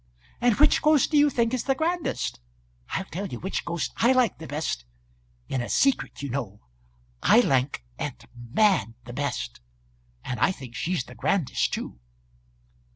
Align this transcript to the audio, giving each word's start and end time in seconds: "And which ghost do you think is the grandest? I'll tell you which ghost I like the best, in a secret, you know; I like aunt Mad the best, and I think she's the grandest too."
"And 0.41 0.55
which 0.55 0.81
ghost 0.81 1.11
do 1.11 1.17
you 1.19 1.29
think 1.29 1.53
is 1.53 1.65
the 1.65 1.75
grandest? 1.75 2.39
I'll 2.89 3.05
tell 3.05 3.27
you 3.27 3.39
which 3.39 3.63
ghost 3.65 3.93
I 3.97 4.13
like 4.13 4.39
the 4.39 4.47
best, 4.47 4.83
in 5.47 5.61
a 5.61 5.69
secret, 5.69 6.23
you 6.23 6.29
know; 6.29 6.61
I 7.21 7.41
like 7.41 7.85
aunt 7.99 8.25
Mad 8.35 8.95
the 9.05 9.13
best, 9.13 9.61
and 10.23 10.39
I 10.39 10.51
think 10.53 10.73
she's 10.73 11.03
the 11.03 11.13
grandest 11.13 11.71
too." 11.71 11.99